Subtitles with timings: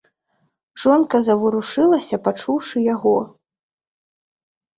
[0.83, 3.13] Жонка заварушылася, пачуўшы яго.